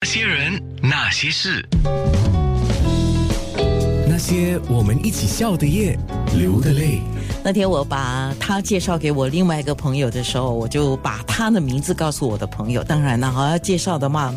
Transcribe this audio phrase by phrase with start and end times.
[0.00, 1.68] 那些人，那些事，
[4.08, 5.98] 那些我们一起笑的夜，
[6.36, 7.00] 流的泪。
[7.42, 12.84] 那天我把他介绍给我另外一个朋友的时候，我就把他的名字告诉我的朋友。
[12.84, 14.32] 当然了，好要介绍的嘛，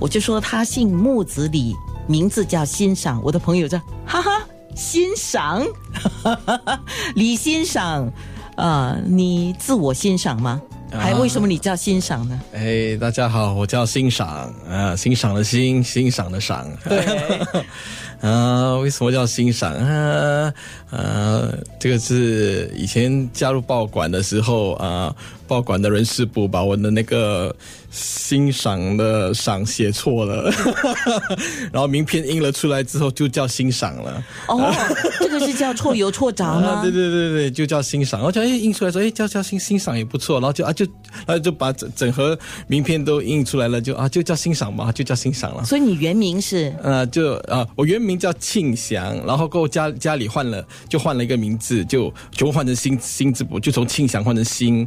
[0.00, 1.72] 我就说他姓木子李，
[2.08, 3.22] 名字叫欣赏。
[3.22, 4.44] 我的朋友叫 哈哈
[4.74, 5.64] 欣赏，
[7.14, 8.10] 李欣赏，
[8.56, 10.60] 呃，你自我欣赏吗？
[10.90, 12.40] 还为什么你叫欣赏呢？
[12.52, 16.66] 哎，大家好，我叫欣赏，啊，欣赏的欣，欣赏的赏。
[16.84, 17.04] 对，
[18.26, 19.72] 啊，为什么叫欣赏？
[19.72, 20.52] 啊，
[20.90, 21.48] 啊，
[21.78, 25.14] 这个是以前加入报馆的时候啊，
[25.46, 27.54] 报馆的人事部把我的那个
[27.90, 30.52] 欣赏的赏写错了，
[31.72, 34.24] 然后名片印了出来之后就叫欣赏了。
[34.48, 34.74] 哦，
[35.20, 36.82] 这个是叫错有错着吗？
[36.84, 38.22] 对对对对，就叫欣赏。
[38.22, 40.40] 我觉得哎印出来说，哎叫叫欣欣赏也不错。
[40.40, 40.84] 然后就啊就
[41.26, 45.64] 啊就把整整盒名片都印出来了，就啊就叫欣赏嘛，就叫欣赏了。
[45.64, 46.74] 所以你原名是？
[46.82, 54.78] 呃，就啊我原名叫庆祥，然后过后家家里换了，就换了一个名字，就就换成新新字部，就从庆祥换成新，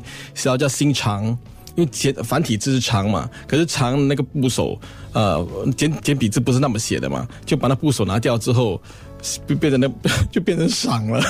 [0.44, 1.38] 然后叫新长。
[1.76, 4.78] 因为简繁体字是长嘛，可是长那个部首，
[5.14, 8.82] 呃，简简笔字不是那么写的嘛，就把那部首拿掉之后，
[9.60, 9.88] 变成那
[10.32, 11.24] 就变成赏了。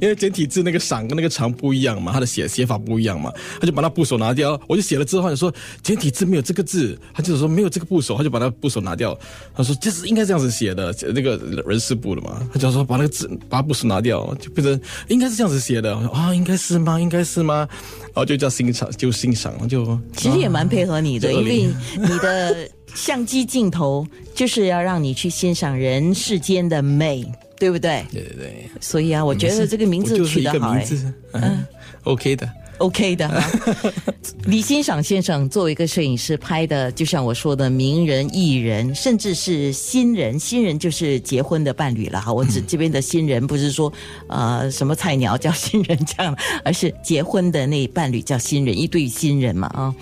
[0.00, 4.60] 因为简体字那个赏跟那个长不一样嘛，它的写写法不一样嘛，他就把那部首拿掉。
[4.68, 9.18] 我就写了之后，他说简体字没有这个字，他就是说没有这个部首，他就把那部首拿掉。
[9.54, 15.96] 他说这是应该这样子写的，那个人事部的嘛，他就说把那个字把部首拿掉，就变成应该是这样子写的。
[15.96, 17.00] 我说啊，应该是吗？
[17.00, 17.68] 应该是吗？
[18.06, 24.06] 然后就叫欣赏，就欣赏了，就其实也蛮配合你的，就因为你的相机镜头
[24.40, 28.02] 就是要让你去欣赏人世间的美，对不对？
[28.10, 30.74] 对对对，所以啊，我觉得这个名字取得好、
[31.32, 31.62] 嗯
[32.04, 32.50] ，OK 的。
[32.80, 33.50] OK 的哈。
[34.44, 42.32] 李欣赏先生作为一个摄影师拍的，就像我说的，名人、艺人，甚至是新人，新人就是结婚的伴侣了哈。
[42.32, 43.92] 我指这边的新人，不是说
[44.28, 49.94] 呃什么菜鸟叫新人这样， 而是结婚的那伴侣叫新人，一对新人嘛啊，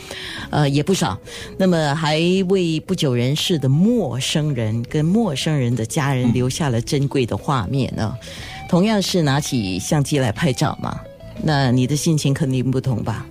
[0.51, 1.19] 呃也不少。
[1.57, 8.15] 那么还为不久人世的陌生人跟陌生人的家人留下了珍贵的画面呢。
[8.69, 11.01] 同样是拿起相机来拍照嘛，
[11.43, 13.27] 那你的心情肯定不同吧？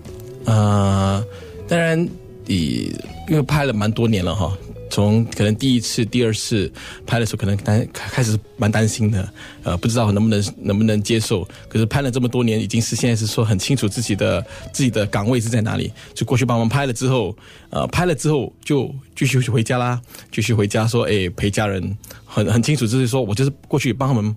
[0.46, 1.24] 呃，
[1.68, 2.08] 当然，
[2.46, 2.94] 你
[3.28, 4.58] 因为拍了蛮多年了哈，
[4.90, 6.72] 从可能第一次、第二次
[7.06, 9.30] 拍的时候，可能担开始蛮担心的，
[9.64, 11.46] 呃，不知道能不能能不能接受。
[11.68, 14.42] 可是拍了这么多年，已经是现在是说很清楚自己的
[14.72, 15.92] 自己的岗位是在哪里。
[16.14, 17.36] 就过去帮忙拍了之后，
[17.70, 20.02] 呃，拍了之后就继续回家啦，
[20.32, 24.34] 继续回家说，哎，陪家人，很很清楚，就是说我就是过去帮他们，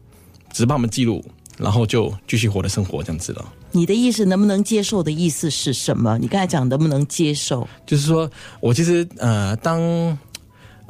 [0.52, 1.24] 只是帮他们记录，
[1.56, 3.52] 然后就继续活的生活这样子了。
[3.72, 6.18] 你的意思能不能接受的意思是什么？
[6.18, 7.66] 你刚才讲能不能接受？
[7.86, 9.80] 就是说我其实呃，当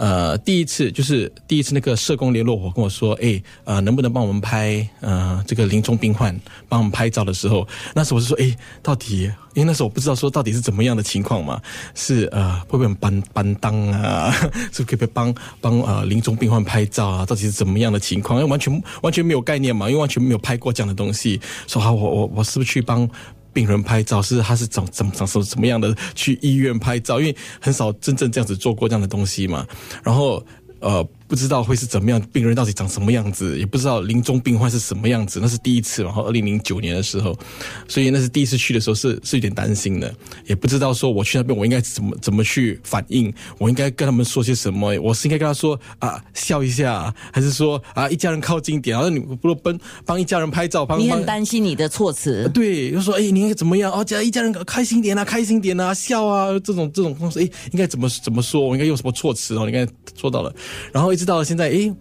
[0.00, 6.34] 呃第一次就是第一次那个社工联络我跟我说，哎呃，能不能帮我们拍呃这个临终病患
[6.70, 11.60] 帮我们拍照的时候，那时候我就说，哎，到底因为那时候我不知道说到底是怎么样的情况嘛，
[11.94, 14.32] 是呃会不会搬搬当啊，
[14.72, 17.26] 是不是可以帮帮呃临终病患拍照啊？
[17.26, 18.40] 到底是怎么样的情况？
[18.40, 23.06] 因为完全完全没有概念嘛，因为完全没有拍过这样的东西，说好我我我是不是去帮？
[23.52, 29.66] 病人拍照是他是怎怎么怎么怎么样的去医院拍照，因为很少真正这样子做过这样的东西嘛。
[30.02, 30.44] 然后
[30.80, 36.02] 呃不知道会是怎么样，病人到底长什么样子，也不知道临终病患是什么样子，那是第一次。
[36.02, 37.38] 然后二零零九年的时候，
[37.86, 40.12] 所以那是第一次去的时候是是有点担心的，
[40.44, 53.92] 也不知道说我去那边我应该怎么怎么去反应，我应该跟他们说些什么，我是应该跟他说啊笑一下，还是说啊一家人靠近点，然后你不如帮帮一家人拍照，帮你很担心你的措辞，对，就说哎，你应该怎么样？
[53.92, 58.60] 哦，家一家人开心点啊，开心点啊，笑啊，这种这种方式，哎，应该怎么怎么说？
[58.60, 59.64] 我应该用什么措辞哦？
[59.64, 59.86] 你应该
[60.16, 60.52] 做到了，
[60.92, 61.94] 然后直到了现在，哎，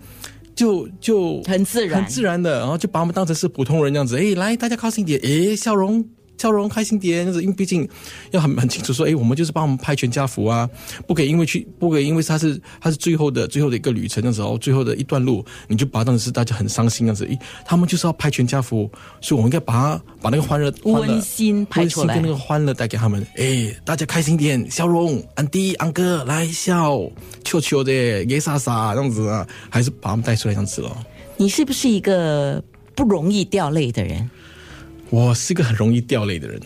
[0.55, 6.03] 就就很自然很自然的，然后就把我们当成是普通人这样子，哎，来，大家靠近点，哎，笑容。
[6.39, 7.87] 笑容开心点，就是因为毕竟
[8.31, 10.67] 要很 很清楚说，哎，我们就是帮我们拍全家福啊，
[11.05, 26.99] 不可以因为去，不可以因为他是他是最后的最后的一个旅程的时候，最后的一段路，你就把它当成是大家很伤心样子，诶，他们就是要拍全家福，所以我们应该把它把那个欢乐温馨拍出来温馨跟那个欢乐带给他们，哎，大家开心点，笑容，安迪安哥来笑，
[27.43, 27.91] 球球的，
[28.25, 30.95] 耶傻傻这样子啊，还是把他们带出来这样子咯。
[31.35, 32.63] 你是不是一个
[32.95, 34.29] 不容易掉泪的人？
[35.09, 36.61] 我是一个很容易掉泪的人，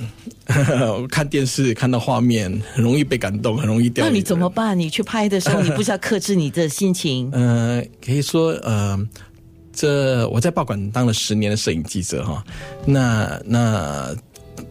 [1.09, 4.11] 看电视看到画面很容易被感动，很容易掉泪。
[4.11, 4.49] 那你怎么？
[4.49, 4.77] 办？
[4.77, 7.29] 你去拍的时候，你不是要克制你的心情？
[7.33, 8.97] 呃，可以说呃，
[9.71, 12.43] 这我在报馆当了十年的摄影记者哈，
[12.85, 14.13] 那那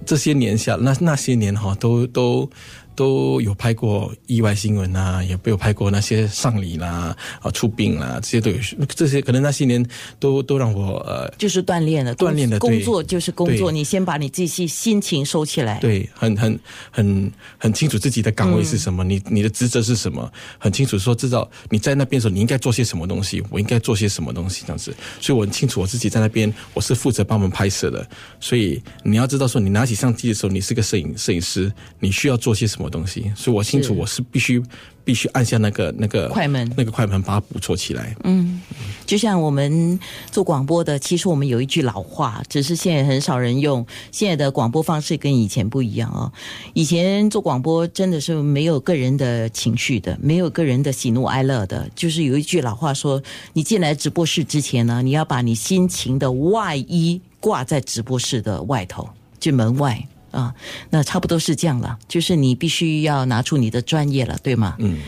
[0.05, 2.49] 这些年下那那些年哈，都都
[2.94, 8.56] 都有拍过意外新闻啊，也有拍过那些丧礼啦、啊出殡啦，这些都有。
[8.89, 9.85] 这些可能那些年
[10.19, 15.79] 都都让我呃，就是锻炼了，锻炼的工作就是工作，你先把你自己心情收起来。
[15.81, 16.59] 对，很很
[16.91, 28.06] 很很清楚自己的岗位是什嗯么，你你的职责是什么，很清楚说知道你在那边的时候你应该做些什么东西，我应该做些什么东西这样子，所以我很清楚我自己在那边我是负责帮我们拍摄的，
[28.41, 34.62] 所以你要知道说你拿起相机的时候，你是个摄影摄影师，你需要做些什么东西，所以我清楚我是必须
[35.05, 38.14] 必须按下那个那个快门那个快门把它捕捉起来。
[38.25, 38.61] 嗯
[39.05, 39.99] 就像我们
[40.31, 43.84] 做广播的，其实我们有一句老话，只是现在很少人用。
[44.11, 46.32] 现在的广播方式跟以前不一样哦。
[46.73, 51.90] 以前做广播真的是没有个人的情绪的，没有个人的喜怒哀乐的。
[51.94, 53.20] 就是有一句老话说，
[53.52, 59.06] 你进来直播室之前呢，你要把你心情的外衣挂在直播室的外头，
[59.38, 60.06] 就门外。
[60.32, 60.52] 啊，
[60.90, 64.75] 那差不多是这样了，就是你必须要拿出你的专业了，对吗？
[64.81, 64.99] 嗯，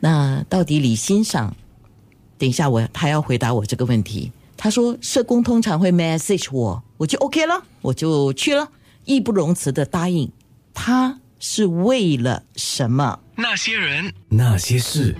[0.00, 1.54] 那到底李欣赏，
[2.36, 4.32] 等一下我他要回答我这个问题。
[4.56, 8.68] 他说社工通常会 message 我，我就 OK 了，我就去了，
[9.04, 10.30] 义不容辞的答应。
[10.72, 13.20] 他是为了什么？
[13.36, 15.14] 那些人，那些事。